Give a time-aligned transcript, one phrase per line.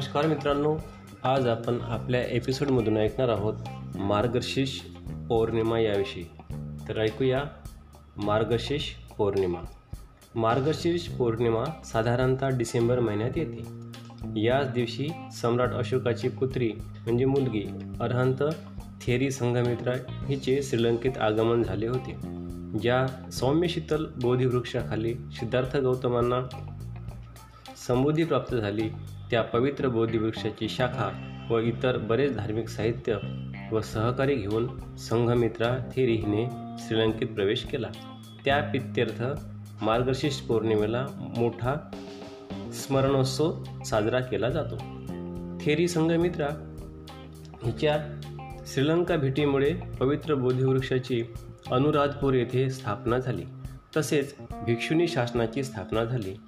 [0.00, 0.76] नमस्कार मित्रांनो
[1.22, 3.54] आज आपण आपल्या एपिसोडमधून ऐकणार आहोत
[3.96, 4.80] मार्गशीर्ष
[5.28, 6.24] पौर्णिमा याविषयी.
[6.88, 7.44] तर ऐकूया
[8.16, 8.84] मार्गशीर्ष
[9.18, 9.58] पौर्णिमा.
[10.34, 13.64] मार्गशीर्ष पौर्णिमा साधारणतः डिसेंबर महिन्यात येते.
[14.40, 17.66] याच दिवशी सम्राट अशोकाची पुत्री म्हणजे मुलगी
[18.00, 18.42] अरहंत
[19.06, 19.92] थेरी संघमित्रा
[20.26, 22.16] हिचे श्रीलंकेत आगमन झाले होते
[22.78, 26.69] ज्या सौम्य शीतल बोधिवृक्षाखाली सिद्धार्थ गौतमांना
[27.86, 28.88] समृद्धी प्राप्त झाली
[29.30, 33.16] त्या पवित्र बोधिवृक्षाची शाखा व इतर बरेच धार्मिक साहित्य
[33.72, 36.46] व सहकारी घेऊन संघमित्रा थेरी हिने
[36.78, 37.88] श्रीलंकेत प्रवेश केला.
[38.44, 39.22] त्या पित्यर्थ
[39.82, 41.06] मार्गशीर्ष पौर्णिमेला
[41.36, 41.74] मोठा
[42.72, 44.76] स्मरणोत्सव साजरा केला जातो.
[45.60, 46.48] थेरी संघमित्रा
[47.64, 48.20] हिच्या
[48.66, 51.22] श्रीलंका भेटीमुळे पवित्र बोधिवृक्षाची
[51.72, 53.44] अनुराधपूर येथे स्थापना झाली.
[53.96, 54.34] तसेच
[54.66, 56.40] भिक्षुनी शासनाची स्थापना झाली.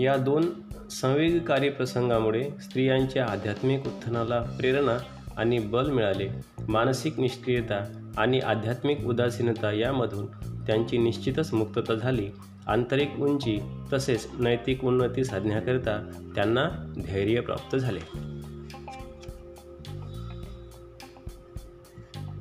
[0.00, 0.44] या दोन
[0.90, 4.98] संवेगकारी प्रसंगामुळे स्त्रियांच्या आध्यात्मिक उत्थानाला प्रेरणा
[5.36, 6.28] आणि बल मिळाले.
[6.68, 10.26] मानसिक निष्क्रियता आणि आध्यात्मिक उदासीनता यामधून
[10.66, 12.28] त्यांची निश्चितच मुक्तता झाली.
[12.66, 13.58] आंतरिक उंची
[13.92, 18.00] तसेच नैतिक उन्नती साधण्याकरिता त्यांना धैर्य प्राप्त झाले.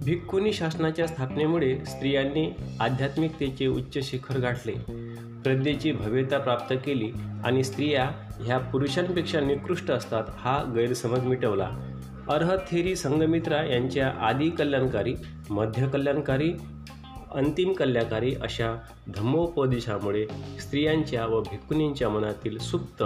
[0.06, 5.05] भिक्खुनी शासनाच्या स्थापनेमुळे स्त्रियांनी आध्यात्मिकतेचे उच्च शिखर गाठले.
[5.46, 7.12] प्रज्ञेची भव्यता प्राप्त केली
[7.46, 11.70] आणि स्त्रिया ह्या पुरुषांपेक्षा निकृष्ट असतात हा गैरसमज मिटवला.
[12.30, 15.16] अर्ह थेरी संगमित्रा यांच्या आदी कल्याणकारी
[15.50, 16.54] मध्य कल्याणकारी
[17.32, 18.76] अंतिम कल्याणकारी अशा
[19.16, 20.26] धम्मोपदेशामुळे
[20.62, 23.04] स्त्रियांच्या व भिक्कुनींच्या मनातील सुप्त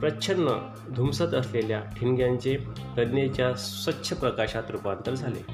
[0.00, 0.48] प्रच्छन्न
[0.96, 2.56] धुमसत असलेल्या ठिणग्यांचे
[2.94, 5.44] प्रज्ञेच्या स्वच्छ प्रकाशात रूपांतर झाले.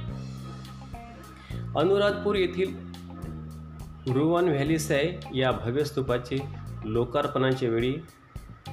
[1.76, 2.91] अनुराधपूर येथील
[4.08, 6.36] रुवन व्हॅलिसॅय या भव्य स्तूपाचे
[6.84, 7.92] लोकार्पणाच्या वेळी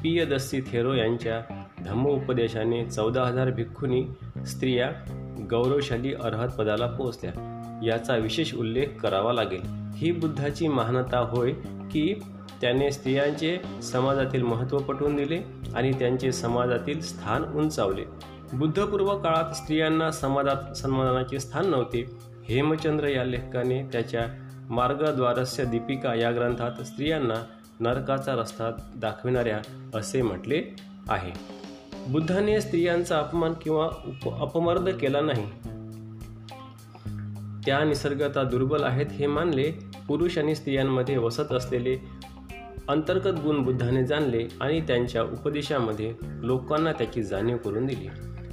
[0.03, 4.06] पियदस्सी थेरो यांच्या धम्मोपदेशाने चौदा हजार भिक्खुनी
[4.45, 4.91] स्त्रिया
[5.50, 7.31] गौरवशाली अर्हत पदाला पोहोचल्या.
[7.85, 9.62] याचा विशेष उल्लेख करावा लागेल.
[9.95, 11.51] ही बुद्धाची महानता होय
[11.91, 12.16] की
[12.61, 15.41] त्याने स्त्रियांचे समाजातील महत्त्व पटवून दिले
[15.75, 18.03] आणि त्यांचे समाजातील स्थान उंचावले.
[18.53, 22.06] बुद्धपूर्व काळात स्त्रियांना समाजात सन्मानाचे स्थान नव्हते.
[22.46, 27.34] हेमचंद्र या लेखकाने त्याच्या मार्गद्वारस्य दीपिका या ग्रंथात स्त्रियांना
[27.80, 29.59] नरकाचा रस्ता दाखविणाऱ्या
[29.94, 30.63] असे म्हटले
[31.09, 31.31] आहे.
[32.07, 35.46] बुद्धाने स्त्रियांचा अपमान किंवा उप अपमर्द केला नाही.
[37.66, 39.72] त्या निसर्गता दुर्बल आहेत हे मानले
[40.08, 41.97] पुरुष आणि स्त्रियांमध्ये वसत असलेले
[42.88, 48.08] अंतर्गत गुण बुद्धाने जाणले आणि त्यांच्या उपदेशामध्ये लोकांना त्याची जाणीव करून दिली.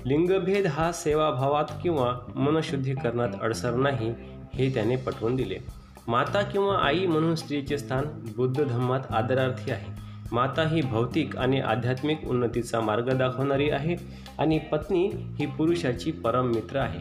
[0.06, 4.14] लिंगभेद हा सेवाभावात किंवा मनशुद्धीकरणात अडसर नाही
[4.54, 5.85] हे त्याने पटवून दिले.
[6.08, 8.04] माता किंवा आई म्हणून स्त्रीचे स्थान
[8.36, 10.00] बुद्ध धम्मात आदरार्थी आहे.
[10.32, 13.96] माता ही भौतिक आणि आध्यात्मिक उन्नतीचा मार्ग दाखवणारी आहे
[14.38, 17.00] आणि पत्नी ही पुरुषाची परम मित्र आहे.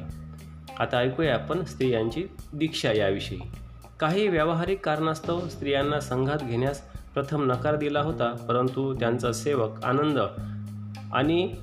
[0.79, 2.23] आता ऐकूया आपण स्त्रियांची
[2.53, 3.39] दीक्षा याविषयी.
[3.99, 6.81] काही व्यावहारिक कारणास्तव स्त्रियांना संघात घेण्यास
[7.13, 10.19] प्रथम नकार दिला होता परंतु त्यांचा सेवक आनंद
[11.13, 11.53] आणि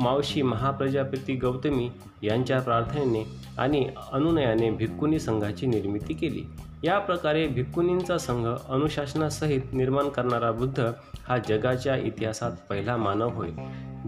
[0.00, 1.90] मावशी महाप्रजापती गौतमी
[2.22, 3.24] यांच्या प्रार्थनेने
[3.58, 6.42] आणि अनुनयाने भिक्कुनी संघाची निर्मिती केली.
[6.84, 10.92] या प्रकारे भिक्कुनींचा संघ अनुशासनासहित निर्माण करणारा बुद्ध
[11.28, 13.48] हा जगाच्या इतिहासात पहिला मानव होय.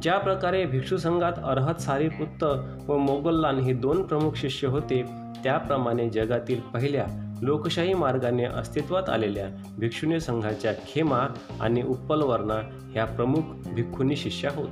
[0.02, 2.44] ज्या प्रकारे भिक्षू संघात अर्हत सारीपुत्त
[2.90, 5.02] व मोगल्लान हे दोन प्रमुख शिष्य होते
[5.44, 11.26] त्याप्रमाणे जगातील पहिल्या लोकशाही मार्गाने अस्तित्वात आलेल्या भिक्षुनी संघाच्या खेमा
[11.60, 12.60] आणि उप्पलवर्णा
[12.92, 14.68] ह्या प्रमुख भिक्खुनी शिष्या होत.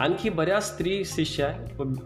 [0.00, 1.48] आणखी बऱ्याच स्त्री शिष्या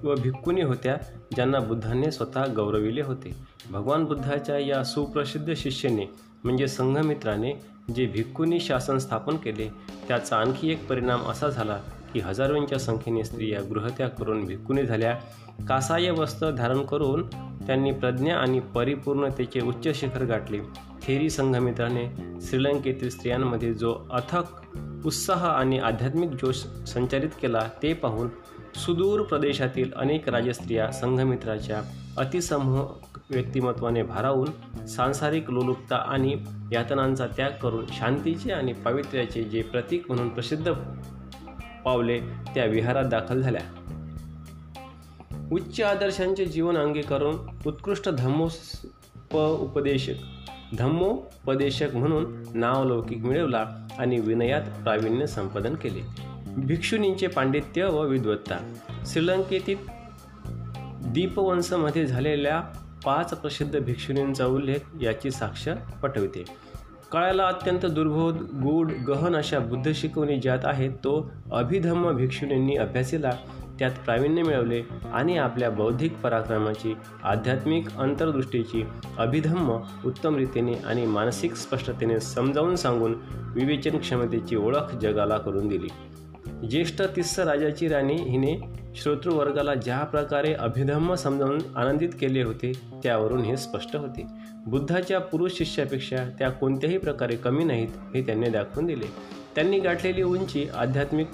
[0.05, 0.97] व भिक्कुनी होत्या
[1.39, 3.35] ज्यांना बुद्धाने स्वतः गौरविले होते.
[3.71, 6.05] भगवान बुद्धाच्या या सुप्रसिद्ध शिष्यने
[6.45, 7.53] म्हणजे संघमित्राने
[7.95, 9.69] जे भिक्कुनी शासन स्थापन केले
[10.09, 11.77] त्याचा आणखी एक परिणाम असा झाला
[12.13, 15.15] की हजारोंच्या संख्येने स्त्रिया गृहत्याग करून भिक्कुनी झाल्या.
[15.69, 17.23] कासाय वस्त्र धारण करून
[17.67, 20.59] त्यांनी प्रज्ञा आणि परिपूर्णतेचे उच्च शिखर गाठले.
[21.03, 22.07] थेरी संघमित्राने
[22.41, 24.43] श्रीलंकेतील स्त्रियांमध्ये जो अथक
[25.07, 26.57] उत्साह आणि आध्यात्मिक जोश
[26.89, 28.29] संचारित केला ते पाहून
[28.77, 31.83] सुदूर प्रदेशातील अनेक राजस्त्रिया संघमित्राच्या
[32.17, 32.81] अतिसमूह
[33.31, 36.37] व्यक्तिमत्वाने भारावून सांसारिक लोलुपता आणि
[36.73, 40.73] यातनांचा त्याग करून शांतीचे आणि पावित्र्याचे जे प्रतीक म्हणून प्रसिद्ध
[41.85, 42.21] पावले
[42.55, 43.61] त्या विहारात दाखल झाल्या.
[45.53, 47.37] उच्च आदर्शांचे जीवन अंगीकारून
[47.67, 50.15] उत्कृष्ट धम्मोप उपदेशक
[50.79, 53.67] धम्मोपदेशक म्हणून नावलौकिक मिळवला
[53.99, 56.28] आणि विनयात प्रावीण्य संपादन केले.
[56.67, 58.57] भिक्षुनींचे पांडित्य व विद्वत्ता.
[59.07, 59.77] श्रीलंकेतील
[61.07, 62.61] दीपवंशमध्ये झालेल्या
[63.05, 65.69] पाच प्रसिद्ध भिक्षुनींचा उल्लेख याची साक्ष
[66.03, 66.45] पटविते.
[67.13, 73.31] काळाला अत्यंत दुर्बोध गूढ गहन अशा बुद्ध शिकवणी ज्यात आहेत तो अभिधम्म भिक्षुनींनी अभ्यासिला
[73.79, 74.83] त्यात प्रावीण्य मिळवले
[75.13, 78.85] आणि आपल्या बौद्धिक पराक्रमाची आध्यात्मिक अंतर्दृष्टीची
[79.19, 83.15] अभिधम्म उत्तम रीतीने आणि मानसिक स्पष्टतेने समजावून सांगून
[83.55, 85.89] विवेचन क्षमतेची ओळख जगाला करून दिली.
[86.71, 88.57] ज्येष्ठ तिस्स राजाची राणी हिने
[88.95, 92.73] श्रोतृवर्गाला ज्या प्रकारे अभिधम्म समजावून आनंदित केले होते
[93.03, 94.27] त्यावरून हे स्पष्ट होते.
[94.67, 99.07] बुद्धाच्या पुरुष शिष्यापेक्षा त्या कोणत्याही प्रकारे कमी नाहीत हे त्यांनी दाखवून दिले.
[99.55, 101.27] त्यांनी गाठलेली उंची आध्यात्मिक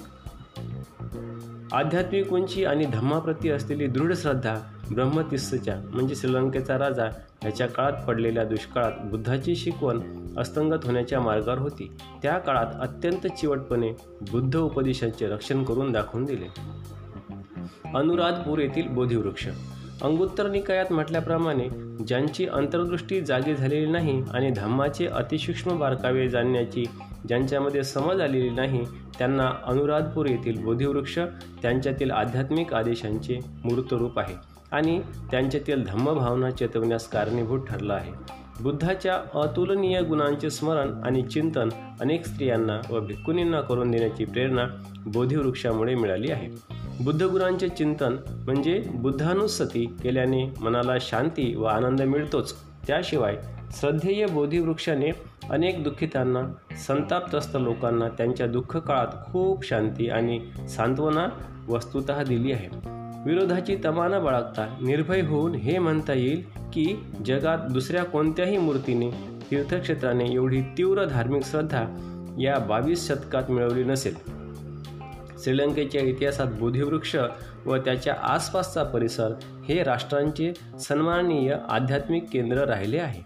[1.75, 4.55] आध्यात्मिक उंची आणि धम्माप्रती असलेली दृढ श्रद्धा
[4.93, 7.05] ब्रह्मतिस्सच्या म्हणजे श्रीलंकेचा राजा
[7.41, 9.99] ह्याच्या काळात पडलेल्या दुष्काळात बुद्धाची शिकवण
[10.37, 11.91] अस्तंगत होण्याच्या मार्गावर होती.
[12.23, 13.91] त्या काळात अत्यंत चिवटपणे
[14.31, 16.47] बुद्ध उपदेशांचे रक्षण करून दाखवून दिले.
[17.95, 19.47] अनुराधपूर येथील बोधिवृक्ष
[20.01, 21.67] अंगुत्तर निकायात म्हटल्याप्रमाणे
[22.07, 26.85] ज्यांची अंतर्दृष्टी जागी झालेली नाही आणि धम्माचे अतिसूक्ष्म बारकावे जाणण्याची
[27.27, 28.83] ज्यांच्यामध्ये समज आलेली नाही
[29.19, 31.19] त्यांना अनुराधपूर येथील बोधिवृक्ष
[31.61, 34.35] त्यांच्यातील आध्यात्मिक आदेशांचे मूर्तरूप आहे
[34.71, 35.01] आणि
[35.31, 38.11] त्यांच्यातील धम्मभावना चेतवण्यास कारणीभूत ठरला आहे.
[38.61, 41.69] बुद्धाच्या अतुलनीय गुणांचे स्मरण आणि चिंतन
[41.99, 44.65] अनेक स्त्रियांना व भिक्कुनींना करून देण्याची प्रेरणा
[45.05, 46.74] बोधिवृक्षामुळे मिळाली आहे.
[47.01, 48.15] बुद्धगुरांचे चिंतन
[48.45, 52.55] म्हणजे बुद्धानुसती केल्याने मनाला शांती व आनंद मिळतोच.
[52.87, 53.37] त्याशिवाय
[53.71, 55.11] श्रद्धेय बोधिवृक्षाने
[55.49, 56.41] अनेक दुःखितांना
[56.87, 60.39] संतापग्रस्त लोकांना त्यांच्या दुःख काळात खूप शांती आणि
[60.69, 61.27] सांत्वना
[61.69, 62.67] वस्तुत दिली आहे.
[63.25, 66.43] विरोधाची तमाना बाळगता निर्भय होऊन हे म्हणता येईल
[66.73, 66.95] की
[67.25, 69.09] जगात दुसऱ्या कोणत्याही मूर्तीने
[69.51, 71.83] तीर्थक्षेत्राने एवढी तीव्र धार्मिक श्रद्धा
[72.39, 74.44] या बावीस शतकात मिळवली नसेल.
[75.43, 77.15] श्रीलंकेच्या इतिहासात बोधिवृक्ष
[77.65, 79.31] व त्याच्या आसपासचा परिसर
[79.69, 83.21] हे राष्ट्रांचे सन्माननीय आध्यात्मिक केंद्र राहिले आहे.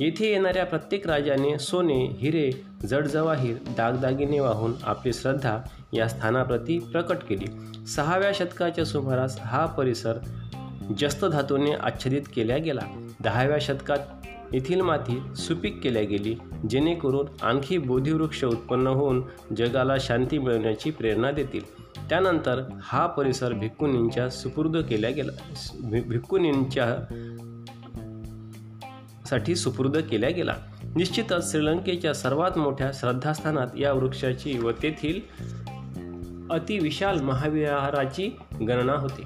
[0.00, 2.50] येथे येणाऱ्या प्रत्येक राजाने सोने हिरे
[2.86, 5.58] जडजवाहीर दागदागिने वाहून आपली श्रद्धा
[5.92, 7.46] या स्थानाप्रती प्रकट केली.
[7.86, 10.12] सहाव्या शतकाच्या सुमारास हा परिसर
[10.98, 13.06] जस्त धातूने आच्छादित केला गेला.
[13.20, 13.98] दहाव्या शतकात
[14.52, 16.34] येथील माती सुपीक केल्या गेली
[16.70, 19.22] जेणेकरून आणखी बोधिवृक्ष उत्पन्न होऊन
[19.56, 21.62] जगाला शांती मिळवण्याची प्रेरणा देतील.
[22.08, 25.32] त्यानंतर हा परिसर भिक्कुनींच्या सुपूर्द केला गेला
[25.82, 26.96] भिक्कुनींच्या
[29.26, 30.54] साठी सुपूर्द केला गेला.
[30.96, 35.20] निश्चितच श्रीलंकेच्या सर्वात मोठ्या श्रद्धास्थानात या वृक्षाची व तेथील
[36.50, 38.36] अतिविशाल महाविहाराची
[38.68, 39.22] गणना होती.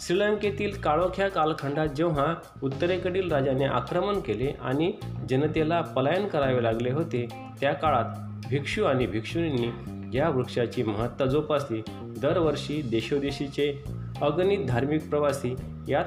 [0.00, 4.92] श्रीलंकेतील काळोख्या कालखंडात जेव्हा उत्तरेकडील राजाने आक्रमण केले आणि
[5.28, 7.26] जनतेला पलायन करावे लागले होते
[7.60, 8.04] त्या काळात
[8.48, 11.82] भिक्षू आणि भिक्षुणींनी या वृक्षाची महत्ता जोपासली.
[12.20, 13.84] दरवर्षी देशोदेशीचे
[14.22, 15.54] अगणित धार्मिक प्रवासी
[15.88, 16.02] या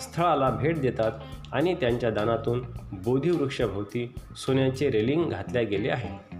[0.00, 1.12] स्थळाला भेट देतात
[1.52, 6.35] आणि त्यांच्या दानातून बोधी वृक्षाभोवती सोन्याचे रेलिंग घातल्या गेले आहे.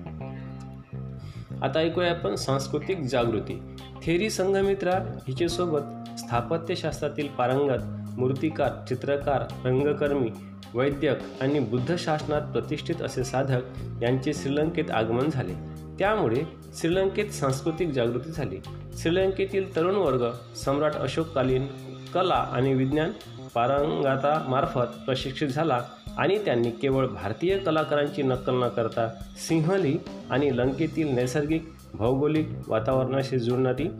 [1.62, 3.62] आता ऐकूया आपण सांस्कृतिक जागृती.
[4.02, 5.80] थेरी संघमित्रा हिचेसोबत
[6.18, 10.30] स्थापत्यशास्त्रातील पारंगत मूर्तिकार चित्रकार रंगकर्मी
[10.74, 13.60] वैद्यक आणि बुद्ध शासनात प्रतिष्ठित असे साधक
[14.02, 15.52] यांचे श्रीलंकेत आगमन झाले.
[15.98, 16.42] त्यामुळे
[16.74, 18.56] श्रीलंकेत सांस्कृतिक जागृती झाली.
[18.98, 21.66] श्रीलंकेतील तरुण वर्ग सम्राट अशोककालीन
[22.14, 23.10] कला आणि विज्ञान
[23.54, 25.80] पारंगातामार्फत प्रशिक्षित झाला.
[26.18, 29.08] आणि त्यांनी केवळ भारतीय कलाकारांची नक्कल न करता
[29.48, 29.96] सिंहली
[30.30, 33.90] आणि लंकेतील नैसर्गिक भौगोलिक वातावरणाशी जुळणारी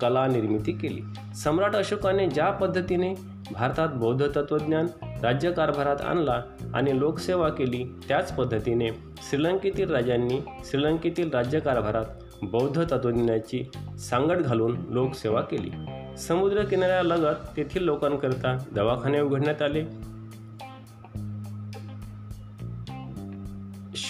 [0.00, 1.00] कला निर्मिती केली.
[1.34, 3.14] सम्राट अशोकाने ज्या पद्धतीने
[3.52, 4.86] भारतात बौद्ध तत्त्वज्ञान
[5.22, 6.42] राज्यकारभारात आणला
[6.74, 8.90] आणि लोकसेवा केली त्याच पद्धतीने
[9.30, 12.04] श्रीलंकेतील राजांनी श्रीलंकेतील राज्यकारभारात
[12.42, 15.70] बौद्ध तत्त्वज्ञानाची सांगड घालून लोकसेवा केली.
[16.16, 20.13] समुद्र किनाऱ्यालगत तेथील लोकांकरिता दवाखाने उघडण्यात आले.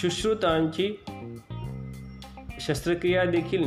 [0.01, 0.91] सुश्रुतांची
[2.61, 3.63] शस्त्रक्रिया देखील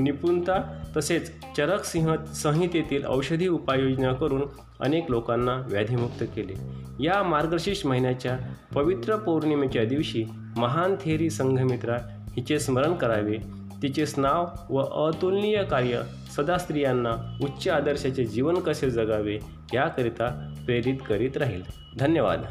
[0.00, 4.42] निपुणता तसेच चरक सिंह संहितेतील औषधी उपाययोजना करून
[4.80, 6.54] अनेक लोकांना व्याधीमुक्त केले.
[7.04, 8.38] या मार्गशीर्ष महिन्याच्या
[8.74, 10.24] पवित्र पौर्णिमेच्या दिवशी
[10.56, 11.96] महान थेरी संघमित्रा
[12.36, 13.36] हिचे स्मरण करावे.
[13.82, 16.02] तिचे स्नाव व अतुलनीय कार्य
[16.36, 19.38] सदा स्त्रियांना उच्च आदर्शाचे जीवन कसे जगावे
[19.74, 21.62] याकरिता प्रेरित करीत राहील.
[21.98, 22.44] धन्यवाद.